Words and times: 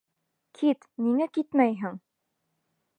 Кит, 0.61 0.87
ниңә 1.07 1.29
китмәйһең? 1.39 2.05